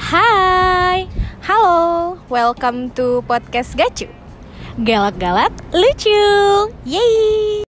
[0.00, 1.04] Hai,
[1.44, 4.08] Halo, welcome to podcast Gacu.
[4.80, 6.16] galak-galak lucu.
[6.88, 7.68] Yeay.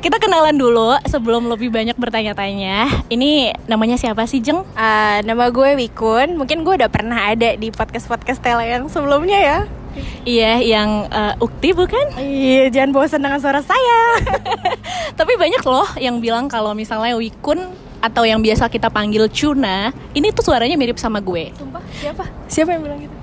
[0.00, 3.04] Kita kenalan dulu sebelum lebih banyak bertanya-tanya.
[3.12, 4.64] Ini namanya siapa sih, Jeng?
[4.72, 6.40] Ah, nama gue Wikun.
[6.40, 9.81] Mungkin gue udah pernah ada di podcast-podcast tele yang sebelumnya ya.
[10.22, 12.18] Iya, yang eh, Ukti bukan?
[12.18, 14.00] Iya, jangan bosan dengan suara saya.
[15.18, 17.58] Tapi banyak loh yang bilang kalau misalnya Wikun
[18.02, 21.54] atau yang biasa kita panggil Cuna, ini tuh suaranya mirip sama gue.
[21.54, 22.24] Sumpah, siapa?
[22.50, 23.14] Siapa yang bilang gitu?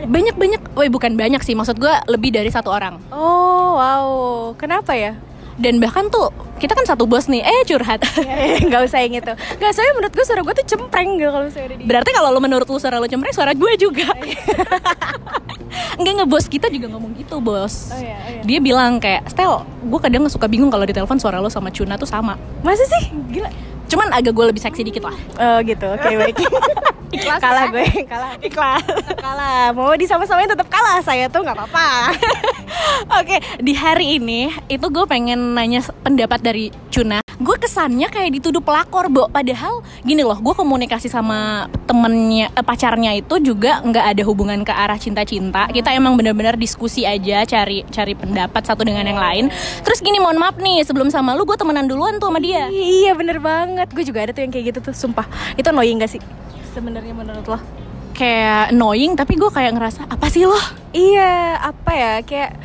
[0.00, 2.96] Banyak-banyak, woi bukan banyak sih, maksud gue lebih dari satu orang.
[3.12, 4.08] Oh, wow.
[4.56, 5.18] Kenapa ya?
[5.60, 8.00] Dan bahkan tuh kita kan satu bos nih, eh curhat.
[8.72, 9.32] Gak usah yang itu.
[9.60, 12.28] Gak, soalnya menurut gue suara gue tuh cempreng gitu kalau saya ada di Berarti kalau
[12.32, 14.08] lu menurut lu suara lu cempreng, suara gue juga.
[15.98, 17.92] Enggak ngebos kita juga ngomong gitu, Bos.
[17.92, 18.42] Oh iya, oh iya.
[18.44, 22.00] Dia bilang kayak, "Stel, gue kadang suka bingung kalau di telepon suara lo sama Cuna
[22.00, 23.12] tuh sama." Masa sih?
[23.32, 23.50] Gila.
[23.90, 25.16] Cuman agak gue lebih seksi dikit lah.
[25.38, 26.36] Oh gitu, oke baik.
[27.10, 27.74] Ikhlas kalah ya?
[27.74, 28.32] gue, kalah.
[28.38, 28.86] Ikhlas.
[29.18, 29.62] Kalah.
[29.74, 31.02] Mau disama-samain tetap kalah.
[31.02, 32.14] Saya tuh nggak apa-apa.
[33.18, 37.18] Oke, di hari ini itu gue pengen nanya pendapat dari Cuna.
[37.40, 39.24] Gue kesannya kayak dituduh pelakor, Bo.
[39.32, 44.68] Padahal gini loh, gue komunikasi sama temennya, eh, pacarnya itu juga nggak ada hubungan ke
[44.68, 45.72] arah cinta-cinta.
[45.72, 49.48] Kita emang bener-bener diskusi aja, cari cari pendapat satu dengan yang lain.
[49.80, 52.68] Terus gini, mohon maaf nih, sebelum sama lu gue temenan duluan tuh sama dia.
[52.68, 53.88] Iya bener banget.
[53.88, 54.92] Gue juga ada tuh yang kayak gitu tuh.
[54.92, 55.24] Sumpah.
[55.56, 56.20] Itu annoying gak sih?
[56.76, 57.56] Sebenarnya menurut lo?
[58.12, 60.60] Kayak annoying, tapi gue kayak ngerasa apa sih lo?
[60.92, 61.56] Iya.
[61.72, 62.12] Apa ya?
[62.20, 62.60] Kayak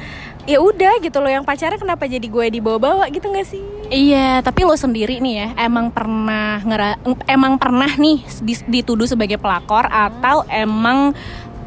[0.45, 3.61] ya udah gitu loh yang pacarnya kenapa jadi gue dibawa-bawa gitu gak sih?
[3.85, 6.97] Iya, tapi lo sendiri nih ya, emang pernah ngera
[7.29, 8.25] emang pernah nih
[8.65, 11.13] dituduh sebagai pelakor atau emang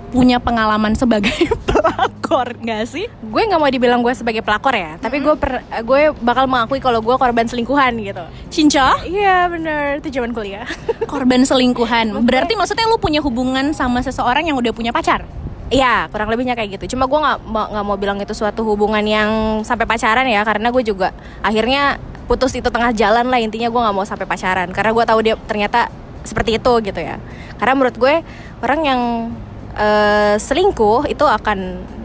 [0.09, 1.31] punya pengalaman sebagai
[1.69, 3.07] pelakor nggak sih?
[3.29, 6.99] Gue nggak mau dibilang gue sebagai pelakor ya, tapi gue per, gue bakal mengakui kalau
[7.05, 8.25] gue korban selingkuhan gitu.
[8.51, 8.99] Cinca?
[9.05, 10.67] Iya bener, itu zaman kuliah.
[11.07, 12.19] Korban selingkuhan.
[12.25, 15.23] Berarti maksudnya lo punya hubungan sama seseorang yang udah punya pacar?
[15.69, 16.97] Iya, kurang lebihnya kayak gitu.
[16.97, 20.81] Cuma gue nggak nggak mau bilang itu suatu hubungan yang sampai pacaran ya, karena gue
[20.81, 21.13] juga
[21.45, 25.21] akhirnya putus itu tengah jalan lah intinya gue nggak mau sampai pacaran, karena gue tahu
[25.21, 25.93] dia ternyata
[26.25, 27.21] seperti itu gitu ya.
[27.61, 28.15] Karena menurut gue
[28.65, 29.01] orang yang
[29.79, 31.59] eh, selingkuh itu akan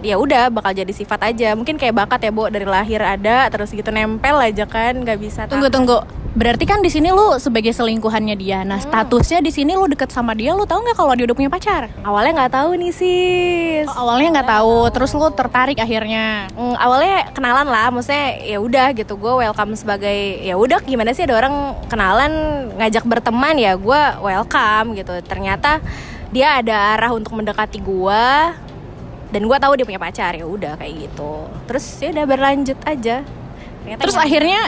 [0.05, 1.57] ya udah bakal jadi sifat aja.
[1.57, 5.49] Mungkin kayak bakat ya, Bu, dari lahir ada terus gitu nempel aja kan, nggak bisa.
[5.49, 5.75] Tunggu tahan.
[5.81, 5.97] tunggu.
[6.33, 8.65] Berarti kan di sini lo sebagai selingkuhannya dia.
[8.65, 11.51] Nah, statusnya di sini lo deket sama dia, lo tahu nggak kalau dia udah punya
[11.53, 11.93] pacar?
[12.01, 13.85] Awalnya nggak tahu nih sis.
[13.85, 16.49] Oh, awalnya nggak tahu, terus lo tertarik akhirnya.
[16.57, 21.21] Mm, awalnya kenalan lah, maksudnya ya udah gitu gue welcome sebagai ya udah gimana sih
[21.21, 22.33] ada orang kenalan
[22.81, 25.13] ngajak berteman ya gue welcome gitu.
[25.29, 25.85] Ternyata
[26.33, 28.25] dia ada arah untuk mendekati gue
[29.29, 31.45] dan gue tahu dia punya pacar ya udah kayak gitu.
[31.69, 33.21] Terus ya udah berlanjut aja.
[33.81, 34.25] Ternyata Terus nyaman.
[34.25, 34.61] akhirnya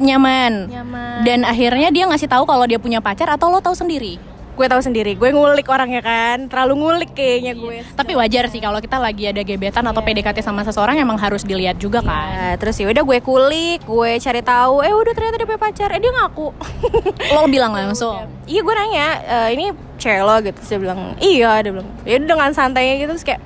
[0.00, 0.52] nyaman.
[0.68, 1.16] nyaman.
[1.28, 4.16] Dan akhirnya dia ngasih tahu kalau dia punya pacar atau lo tahu sendiri.
[4.58, 7.86] Gue tahu sendiri, gue ngulik orangnya kan, terlalu ngulik kayaknya gue.
[7.94, 11.78] Tapi wajar sih kalau kita lagi ada gebetan atau PDKT sama seseorang emang harus dilihat
[11.78, 12.10] juga kan.
[12.10, 15.88] Nah, terus ya udah gue kulik, gue cari tahu, eh udah ternyata dia punya pacar,
[15.94, 16.50] eh dia ngaku.
[17.38, 18.26] Lo bilang langsung.
[18.50, 19.64] Iya gue nanya, "E, ini
[20.00, 23.42] cewek lo gitu Terus dia bilang, iya dia bilang Ya dengan santainya gitu Terus kayak,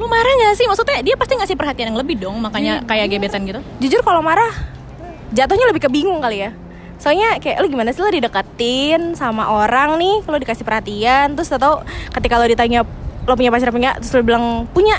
[0.00, 0.64] Lo marah gak sih?
[0.64, 3.60] Maksudnya dia pasti ngasih perhatian yang lebih dong, makanya kayak gebetan gitu.
[3.84, 4.50] jujur kalau marah
[5.36, 6.56] Jatuhnya lebih ke bingung kali ya
[6.96, 10.24] Soalnya kayak lo gimana sih lo dideketin sama orang nih?
[10.24, 11.36] Lo dikasih perhatian.
[11.36, 12.82] Terus tau ketika lo ditanya
[13.26, 14.96] Lo punya pacar apa enggak Terus lo bilang punya.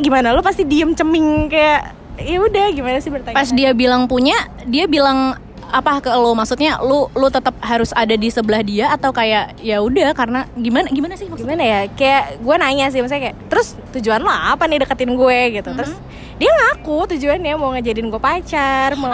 [0.00, 0.32] Gimana?
[0.32, 1.82] Lo pasti diem ceming kayak
[2.16, 3.36] ya udah gimana sih bertanya?
[3.36, 4.36] Pas dia bilang punya,
[4.68, 5.36] dia bilang
[5.72, 6.32] apa ke lo?
[6.32, 10.88] Maksudnya lu lu tetap harus ada di sebelah dia atau kayak ya udah karena gimana
[10.92, 11.56] gimana sih maksudnya?
[11.56, 11.80] gimana ya?
[11.92, 15.38] Kayak gue nanya sih maksudnya kayak terus tujuan lo apa nih deketin gue?
[15.60, 15.70] Gitu.
[15.72, 15.92] Terus
[16.40, 19.12] dia ngaku tujuannya mau ngejadiin gue pacar mau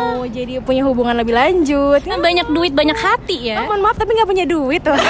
[0.00, 3.60] mau jadi punya hubungan lebih lanjut Kan banyak duit, banyak hati ya.
[3.60, 4.96] Oh, mohon maaf tapi nggak punya duit tuh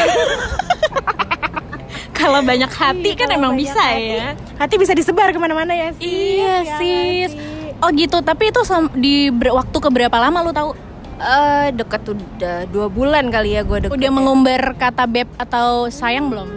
[2.12, 4.28] Kalau banyak hati kan Kalau emang bisa hati, ya.
[4.56, 7.30] hati bisa disebar ke mana-mana ya sis Iya Ya sis.
[7.32, 7.41] sih?
[7.80, 8.60] Oh gitu, tapi itu
[8.92, 10.76] di waktu keberapa lama lu tahu?
[11.16, 16.28] Eh, deket udah dua bulan kali ya gue deket Udah mengumbar kata beb atau sayang
[16.28, 16.48] belum?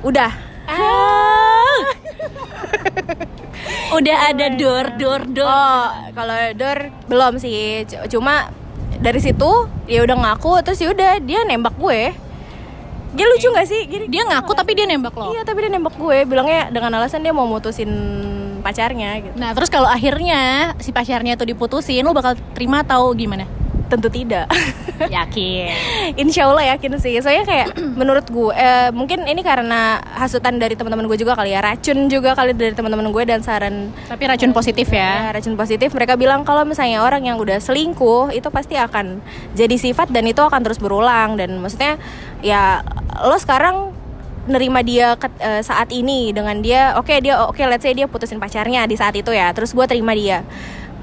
[0.00, 0.32] udah
[0.64, 1.43] Ah.
[3.96, 5.48] Udah ada dor dor dor.
[5.48, 8.50] oh kalau Dor belum sih cuma
[8.98, 12.10] dari situ ya udah ngaku terus ya udah dia nembak gue
[13.14, 15.30] dia lucu nggak sih Gini, Dia ngaku tapi dia nembak lo.
[15.30, 17.86] Iya tapi dia nembak gue bilangnya dengan alasan dia mau mutusin
[18.58, 19.38] pacarnya gitu.
[19.38, 23.46] Nah terus kalau akhirnya si pacarnya itu diputusin, lu bakal terima atau gimana?
[23.94, 24.50] Tentu tidak.
[24.94, 25.70] Yakin.
[26.14, 27.18] Insya Allah yakin sih.
[27.18, 27.66] Soalnya kayak
[28.00, 31.62] menurut gue eh, Mungkin ini karena hasutan dari teman-teman gue juga kali ya.
[31.62, 35.34] Racun juga kali dari teman-teman gue Dan saran Tapi racun positif ya, ya.
[35.34, 35.90] racun positif.
[35.90, 39.18] Mereka bilang kalau misalnya orang yang udah selingkuh Itu pasti akan
[39.58, 41.34] jadi sifat Dan itu akan terus berulang.
[41.34, 41.98] Dan maksudnya
[42.38, 42.86] ya
[43.22, 43.90] lo sekarang
[44.44, 48.36] nerima dia ke- eh, saat ini dengan dia oke dia oke let's say dia putusin
[48.36, 49.50] pacarnya di saat itu ya.
[49.50, 50.44] Terus gue terima dia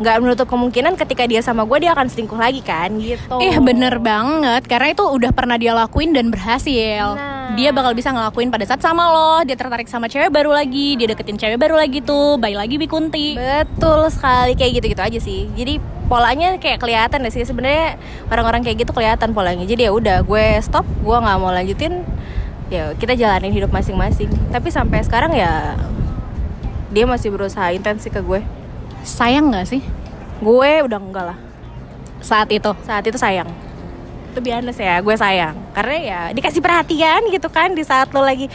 [0.01, 4.01] nggak menutup kemungkinan ketika dia sama gue dia akan selingkuh lagi kan gitu Ih bener
[4.01, 7.53] banget Karena itu udah pernah dia lakuin dan berhasil Nah.
[7.59, 11.11] Dia bakal bisa ngelakuin pada saat sama lo Dia tertarik sama cewek baru lagi Dia
[11.11, 15.47] deketin cewek baru lagi tuh Bayi lagi Bikunti Betul sekali kayak gitu-gitu aja sih.
[15.53, 15.81] Jadi
[16.11, 17.95] polanya kayak kelihatan deh sih sebenarnya
[18.27, 19.63] orang-orang kayak gitu kelihatan polanya.
[19.63, 22.03] Jadi ya udah gue stop, gue nggak mau lanjutin.
[22.71, 24.31] Ya kita jalanin hidup masing-masing.
[24.51, 25.75] Tapi sampai sekarang ya
[26.91, 28.43] dia masih berusaha intens sih ke gue.
[29.01, 29.81] Sayang gak sih
[30.41, 31.37] Gue udah enggak lah.
[32.21, 32.69] saat itu?
[32.85, 33.49] Saat itu sayang.
[34.29, 35.57] Itu biasa ya, gue sayang.
[35.73, 38.45] Karena ya dikasih perhatian gitu kan di saat lo lagi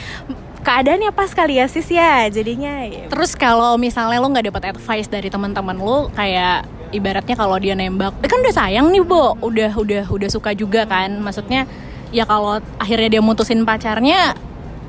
[0.63, 5.07] keadaannya pas kali ya sis ya jadinya ya Terus kalau misalnya lo nggak dapat advice
[5.07, 9.75] dari teman-teman lo kayak ibaratnya kalau dia nembak, eh kan udah sayang nih Bo, udah
[9.75, 11.19] udah udah suka juga kan.
[11.23, 11.67] Maksudnya
[12.15, 14.35] ya kalau akhirnya dia mutusin pacarnya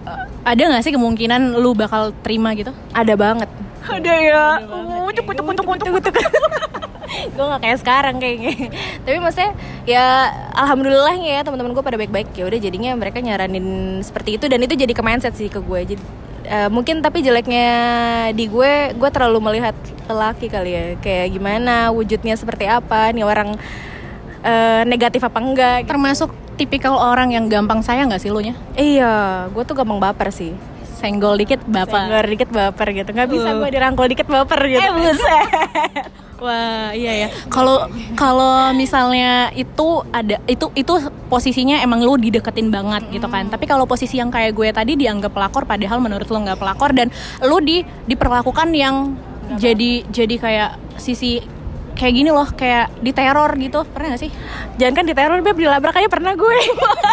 [0.05, 2.69] eh, ada nggak sih kemungkinan lu bakal terima gitu?
[2.93, 3.49] ada banget
[3.87, 4.45] Ada ya.
[4.67, 6.03] Oh, cukut cukut cukut cukut
[7.07, 8.69] gue gak kayak sekarang kayaknya.
[9.07, 9.51] Tapi maksudnya
[9.87, 12.35] ya alhamdulillah ya teman-teman gue pada baik-baik.
[12.35, 14.45] Ya udah jadinya mereka nyaranin seperti itu.
[14.51, 16.03] Dan itu jadi ke mindset sih ke gue jadi
[16.47, 17.69] eh, mungkin tapi jeleknya
[18.35, 19.75] di gue gue terlalu melihat
[20.05, 20.85] lelaki kali ya.
[20.99, 23.55] Kayak gimana wujudnya seperti apa nih orang
[24.43, 25.89] eh, negatif apa enggak gitu.
[25.95, 28.57] Termasuk tipikal orang yang gampang sayang gak sih lu nya?
[28.73, 30.57] iya gue tuh gampang baper sih
[30.97, 32.09] Senggol dikit bapak.
[32.09, 33.61] Senggol dikit baper gitu nggak bisa Uh.
[33.61, 35.45] gue dirangkul dikit baper gitu Eh buset.
[36.37, 37.27] Wah iya ya.
[37.49, 40.93] Kalau kalau misalnya itu ada itu itu
[41.29, 43.49] posisinya emang lu dideketin banget gitu kan.
[43.49, 47.13] Tapi kalau posisi yang kayak gue tadi dianggap pelakor padahal menurut lu nggak pelakor dan
[47.45, 49.17] lu di diperlakukan yang
[49.55, 51.39] jadi jadi kayak sisi
[51.97, 54.31] kayak gini loh kayak diteror gitu pernah gak sih
[54.77, 56.57] jangan kan diteror beb dilabrak aja pernah gue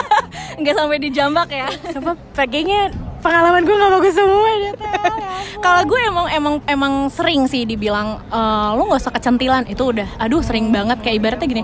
[0.61, 2.93] nggak sampai dijambak ya Sumpah pakainya
[3.25, 4.73] pengalaman gue gak bagus semua ya
[5.65, 9.65] kalau gue emang emang emang sering sih dibilang "Eh, lu nggak usah kecentilan.
[9.65, 11.01] Itu udah aduh sering banget.
[11.01, 11.63] Kayak ibaratnya gini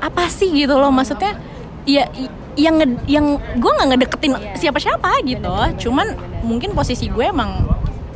[0.00, 0.48] apa sih?
[0.48, 1.36] Gitu loh maksudnya
[1.84, 2.08] ya
[2.56, 5.52] yang yang gue nggak ngedeketin siapa siapa gitu.
[5.84, 7.68] Cuman mungkin posisi gue emang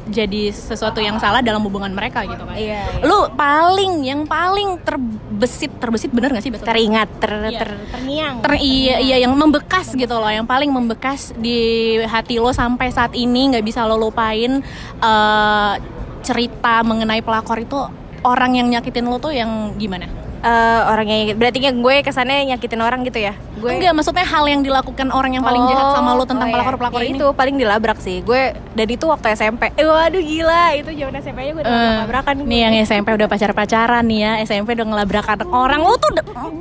[0.08, 3.04] jadi sesuatu yang salah dalam hubungan mereka gitu kan Iya, iya.
[3.04, 7.58] lu paling yang paling terbesit terbesit bener gak sih bahasa Teringat, ter, Iya.
[7.60, 11.58] ter, terniang ter iya iya yang membekas gitu loh yang paling membekas di
[12.02, 14.60] hati lo sampai saat ini nggak bisa lo lupain
[14.98, 15.74] eh,
[16.20, 17.78] cerita mengenai pelakor itu
[18.20, 20.27] orang yang nyakitin lo tuh yang gimana?
[20.38, 23.34] Eh, Orang yang Berarti kan gue kesannya nyakitin orang gitu ya?
[23.58, 26.54] Gue Enggak, maksudnya hal yang dilakukan orang yang paling jahat sama lo tentang oh iya.
[26.54, 27.18] pelakor-pelakor Ya ini.
[27.18, 28.22] Itu paling dilabrak sih.
[28.22, 30.78] Gue dan itu waktu SMP eh, Waduh gila.
[30.78, 34.32] Itu zaman SMP aja gue udah labrakan nih yang SMP udah pacar-pacaran nih ya.
[34.46, 35.80] SMP udah ngelabrak anak orang.
[35.82, 36.10] Lo tuh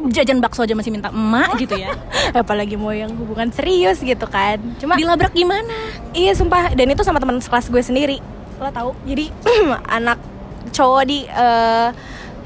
[0.10, 1.94] jajan bakso aja masih minta emak gitu ya?
[2.42, 4.58] Apalagi mau yang hubungan serius gitu kan.
[4.82, 5.78] Cuma dilabrak gimana?
[6.18, 6.74] Iya sumpah.
[6.74, 8.18] Dan itu sama teman sekelas gue sendiri.
[8.58, 9.30] Lo tahu jadi
[10.02, 10.18] anak
[10.74, 11.90] cowok di eh,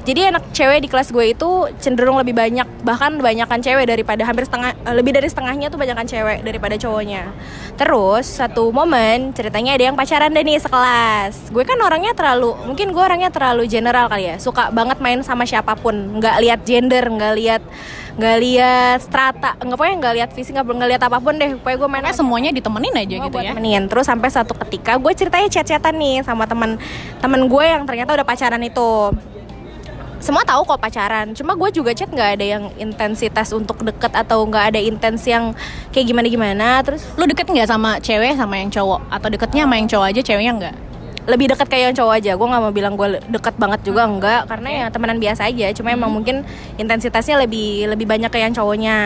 [0.02, 4.50] jadi anak cewek di kelas gue itu cenderung lebih banyak bahkan banyakkan cewek daripada hampir
[4.50, 7.30] setengah eh, lebih dari setengahnya tuh banyakkan cewek daripada cowoknya.
[7.78, 11.54] Terus satu momen ceritanya ada yang pacaran deh nih sekelas.
[11.54, 14.36] Gue kan orangnya terlalu mungkin gue orangnya terlalu general kali ya.
[14.42, 16.18] Suka banget main sama siapa pun.
[16.18, 17.62] Nggak lihat gender nggak lihat
[18.12, 21.54] nggak lihat strata nggak pokoknya nggak lihat fisik nggak nggak lihat apa pun deh.
[21.62, 23.54] Pokoknya gue main semuanya ditemenin aja gitu ya.
[23.54, 23.86] temenin.
[23.86, 26.74] Terus sampai satu ketika gue ceritanya chat-chatan nih sama teman
[27.22, 29.14] temen gue yang ternyata udah pacaran itu.
[30.22, 34.46] Semua tahu kok pacaran, cuma gue juga chat nggak ada yang intensitas untuk deket atau
[34.46, 35.50] nggak ada intens yang
[35.90, 36.68] kayak gimana gimana.
[36.86, 40.20] Terus Lu deket nggak sama cewek sama yang cowok Atau deketnya sama yang cowok aja
[40.22, 40.76] ceweknya enggak?
[41.22, 42.32] lebih deket kayak yang cowok aja.
[42.34, 45.70] Gue nggak mau bilang gue deket banget juga enggak, karena ya temenan biasa aja.
[45.70, 46.42] Cuma emang mungkin
[46.78, 48.98] intensitasnya lebih lebih banyak kayak yang cowoknya.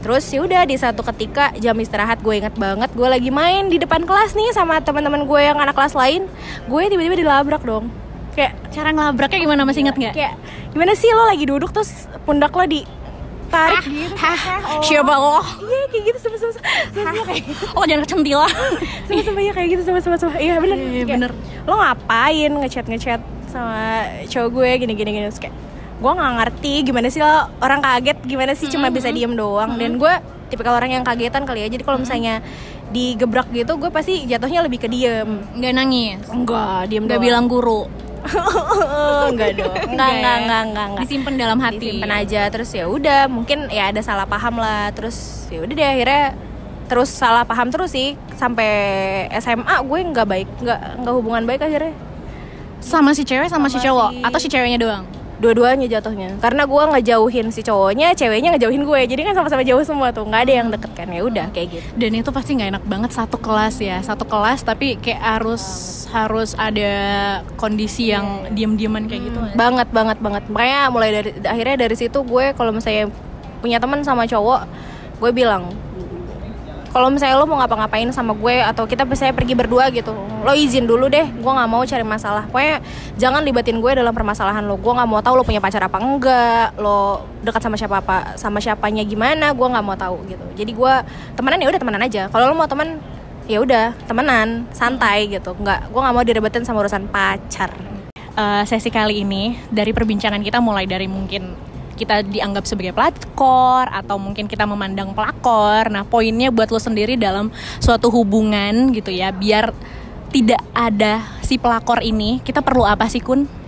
[0.00, 3.76] Terus ya udah di satu ketika jam istirahat gue inget banget gue lagi main di
[3.76, 6.24] depan kelas nih sama teman-teman gue yang anak kelas lain.
[6.64, 8.03] Gue tiba-tiba dilabrak dong.
[8.34, 10.14] Kayak Cara ngelabraknya gimana masih inget nggak?
[10.14, 10.34] kayak
[10.74, 12.82] gimana sih lo lagi duduk terus pundak lo di
[13.46, 14.14] tarik gitu.
[14.82, 15.38] Siapa lo?
[15.62, 16.52] Iya kayak gitu sama sama
[16.90, 17.64] sama kayak gitu.
[17.78, 18.50] Oh jangan kecentilan
[19.06, 20.34] sama sama ya kayak gitu sama sama sama.
[20.36, 20.74] Iya bener.
[20.74, 21.30] Iya, Kayak, bener.
[21.64, 25.54] Lo ngapain ngechat ngechat sama cowok gue gini gini gini terus kayak
[25.94, 27.30] gue nggak ngerti gimana sih lo
[27.62, 30.10] orang kaget gimana sih cuma bisa diem doang dan gue
[30.50, 32.42] tipikal orang yang kagetan kali ya jadi kalau misalnya
[32.90, 37.86] digebrak gitu gue pasti jatuhnya lebih ke diem Nggak nangis enggak diem Nggak bilang guru
[39.30, 40.16] enggak dong enggak ya?
[40.16, 41.02] enggak enggak enggak, enggak.
[41.02, 41.76] Disimpan dalam hati.
[41.78, 45.16] disimpan aja terus ya udah mungkin ya ada salah paham lah terus
[45.48, 46.24] ya udah deh akhirnya
[46.84, 48.68] terus salah paham terus sih sampai
[49.34, 51.94] SMA gue nggak baik nggak nggak hubungan baik akhirnya
[52.78, 55.04] Sama si cewek sama, si Sama cowok si- atau si ceweknya doang?
[55.44, 56.40] Dua-duanya jatuhnya.
[56.40, 59.00] Karena gue ngejauhin si cowoknya ceweknya ngejauhin gue.
[59.04, 60.24] Jadi kan sama-sama jauh semua tuh.
[60.24, 61.08] Nggak ada yang deket kan.
[61.12, 61.88] Ya udah kayak gitu.
[62.00, 65.64] Dan itu pasti nggak enak banget satu kelas ya, satu kelas tapi kayak harus
[66.08, 66.94] harus ada
[67.60, 69.38] kondisi yang diam-diaman kayak gitu.
[69.38, 69.54] nggak?
[69.60, 70.42] banget banget banget.
[70.48, 73.12] Makanya mulai dari akhirnya dari situ gue kalau misalnya
[73.60, 74.68] punya teman sama cowok
[75.24, 75.72] gue bilang
[76.94, 80.86] kalau misalnya lo mau ngapa-ngapain sama gue atau kita misalnya pergi berdua gitu lo izin
[80.86, 82.46] dulu deh gue nggak mau cari masalah.
[82.46, 82.78] Pokoknya
[83.18, 84.78] jangan libatin gue dalam permasalahan lo.
[84.78, 88.62] Gue nggak mau tahu lo punya pacar apa enggak lo dekat sama siapa apa sama
[88.62, 90.44] siapanya gimana gue nggak mau tahu gitu.
[90.54, 90.94] Jadi gue
[91.34, 92.22] temenan ya udah temenan aja.
[92.30, 93.02] Kalau lo mau teman
[93.50, 95.56] ya udah temenan santai gitu.
[95.56, 97.74] Nggak gue nggak mau direbetin sama urusan pacar.
[98.14, 104.18] Eh, sesi kali ini dari perbincangan kita mulai dari mungkin kita dianggap sebagai pelakor atau
[104.18, 105.88] mungkin kita memandang pelakor.
[105.88, 109.70] Nah, poinnya buat lo sendiri dalam suatu hubungan gitu ya, biar
[110.34, 113.64] tidak ada si pelakor ini, kita perlu apa sih Kun?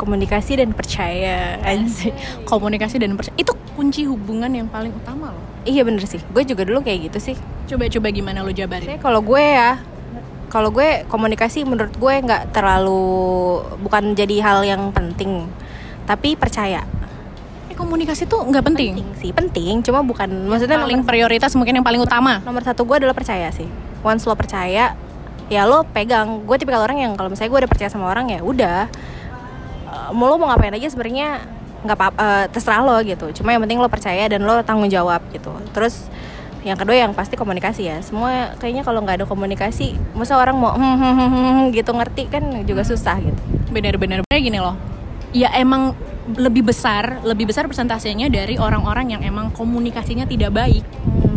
[0.00, 2.16] komunikasi dan percaya Asik.
[2.48, 3.36] Komunikasi dan percaya.
[3.36, 5.44] Itu kunci hubungan yang paling utama loh.
[5.68, 7.36] Iya bener sih, gue juga dulu kayak gitu sih.
[7.68, 8.96] Coba-coba gimana lo jabarin?
[8.96, 9.76] Kalau gue ya,
[10.48, 15.44] kalau gue komunikasi menurut gue nggak terlalu bukan jadi hal yang penting,
[16.08, 16.80] tapi percaya.
[17.80, 19.00] Komunikasi tuh nggak penting.
[19.16, 22.44] sih, penting, cuma bukan maksudnya Paling nomor, prioritas mungkin yang paling utama.
[22.44, 23.64] nomor satu gue adalah percaya sih.
[24.04, 24.92] Once lo percaya,
[25.48, 26.44] ya lo pegang.
[26.44, 28.92] Gue tipikal orang yang kalau misalnya gue udah percaya sama orang ya udah,
[29.90, 31.42] Eh, mau lo mau ngapain aja sebenarnya
[31.82, 33.26] nggak apa eh, terserah lo gitu.
[33.42, 35.50] Cuma yang penting lo percaya dan lo tanggung jawab gitu.
[35.74, 36.06] Terus
[36.60, 40.76] yang kedua yang pasti komunikasi ya semua kayaknya kalau nggak ada komunikasi masa orang mau
[40.76, 43.40] hmm, hmm, hmm, hmm, gitu ngerti kan juga susah gitu
[43.72, 44.76] benar-benar benar gini loh
[45.32, 45.96] ya emang
[46.36, 50.84] lebih besar lebih besar persentasenya dari orang-orang yang emang komunikasinya tidak baik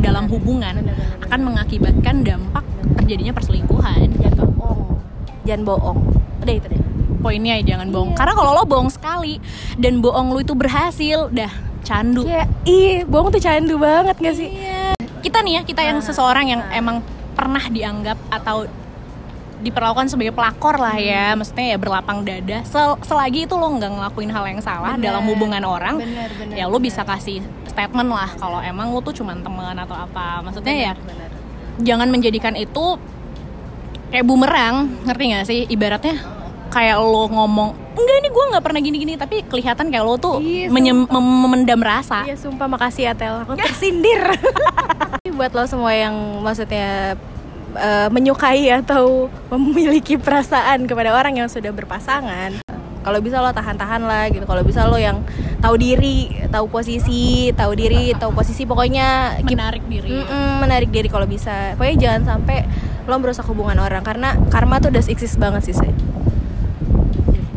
[0.03, 0.83] dalam hubungan
[1.23, 2.65] akan mengakibatkan dampak
[2.99, 4.11] terjadinya perselingkuhan.
[4.19, 4.83] Jangan bohong
[5.43, 5.99] jangan bohong.
[6.43, 6.81] Udah itu deh.
[7.23, 8.11] Poinnya ya jangan bohong.
[8.15, 9.39] Karena kalau lo bohong sekali
[9.79, 11.51] dan bohong lo itu berhasil dah
[11.83, 12.27] candu.
[12.27, 14.49] Ya ih bohong tuh candu banget gak sih?
[15.23, 16.99] Kita nih ya kita yang seseorang yang emang
[17.33, 18.67] pernah dianggap atau
[19.63, 21.31] diperlakukan sebagai pelakor lah ya.
[21.33, 22.61] Maksudnya ya berlapang dada.
[22.63, 25.09] Sel- selagi itu lo nggak ngelakuin hal yang salah Bener.
[25.09, 29.13] dalam hubungan orang Bener, bener, ya lo bisa kasih statement lah kalau emang lo tuh
[29.13, 30.43] cuman teman atau apa.
[30.43, 31.29] Maksudnya ya Bener.
[31.79, 32.99] jangan menjadikan itu
[34.09, 34.91] kayak bumerang.
[35.01, 35.59] Ngerti nggak sih?
[35.65, 36.19] Ibaratnya
[36.69, 39.13] kayak lo ngomong enggak ini gue nggak pernah gini-gini.
[39.15, 42.21] Tapi kelihatan kayak lo tuh Iya, menyem- memendam rasa.
[42.23, 42.67] Iya sumpah.
[42.67, 43.41] Makasih ya Tel.
[43.41, 44.21] Aku tersindir.
[45.33, 47.17] Buat lo semua yang maksudnya
[47.77, 52.65] eh, Menyukai atau memiliki perasaan kepada orang yang sudah berpasangan.
[53.03, 54.47] Kalau bisa lo tahan-tahan lah gitu.
[54.47, 55.19] Kalau bisa lo yang
[55.59, 60.23] tahu diri tahu posisi tahu diri tahu posisi pokoknya menarik diri.
[60.23, 61.75] Mm-mm, menarik diri kalau bisa.
[61.75, 62.63] Pokoknya jangan sampai
[63.03, 65.91] lo merusak hubungan orang karena karma tuh udah eksis banget sih saya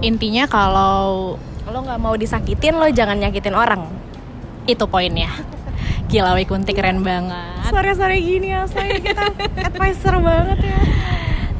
[0.04, 1.34] intinya kalau
[1.66, 3.82] lo nggak mau disakitin lo jangan nyakitin orang.
[4.66, 5.30] Itu poinnya
[6.06, 7.66] gila Wikunti keren banget.
[7.70, 9.26] Sore-sore gini ya saya kita
[9.58, 10.78] advisor banget ya.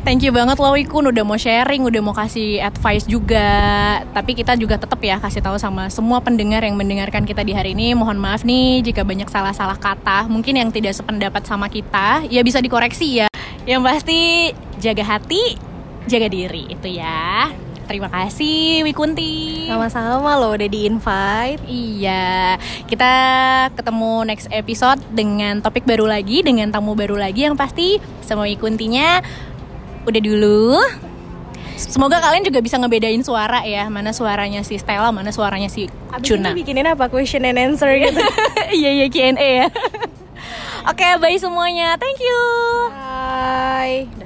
[0.06, 3.50] Thank you banget loh Wikun udah mau sharing udah mau kasih advice juga.
[4.14, 7.74] Tapi kita juga tetap ya kasih tahu sama semua pendengar yang mendengarkan kita di hari
[7.74, 7.90] ini.
[7.98, 12.62] Mohon maaf nih jika banyak salah-salah kata mungkin yang tidak sependapat sama kita ya bisa
[12.62, 13.28] dikoreksi ya.
[13.66, 14.20] Yang pasti
[14.78, 15.58] jaga hati
[16.06, 16.70] jaga diri.
[16.70, 17.50] Itu ya
[17.86, 23.12] terima kasih Wikunti sama-sama lo udah di invite Iya, kita
[23.74, 29.22] ketemu next episode dengan topik baru lagi, dengan tamu baru lagi yang pasti semua ikuntinya
[30.04, 30.78] udah dulu.
[31.76, 36.24] Semoga kalian juga bisa ngebedain suara ya, mana suaranya si Stella, mana suaranya si Abis
[36.24, 36.50] Cuna.
[36.54, 38.16] ini bikinin apa question and answer gitu
[38.72, 39.68] Iya iya Q&A ya.
[40.88, 41.98] Oke, bye semuanya.
[42.00, 42.40] Thank you.
[42.94, 44.25] bye